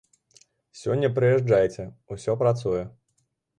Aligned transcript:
Сёння 0.79 1.11
прыязджайце, 1.19 1.87
усё 2.17 2.37
працуе. 2.43 2.83